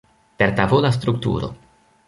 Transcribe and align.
Tertavola 0.41 0.89
strukturo. 0.97 1.53